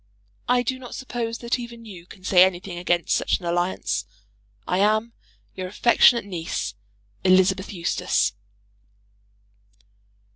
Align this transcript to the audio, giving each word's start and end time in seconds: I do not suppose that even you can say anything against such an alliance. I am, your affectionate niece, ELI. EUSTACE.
I 0.49 0.63
do 0.63 0.79
not 0.79 0.95
suppose 0.95 1.37
that 1.37 1.59
even 1.59 1.85
you 1.85 2.07
can 2.07 2.23
say 2.23 2.43
anything 2.43 2.79
against 2.79 3.13
such 3.13 3.37
an 3.39 3.45
alliance. 3.45 4.05
I 4.67 4.79
am, 4.79 5.13
your 5.53 5.67
affectionate 5.67 6.25
niece, 6.25 6.73
ELI. 7.23 7.37
EUSTACE. 7.69 8.33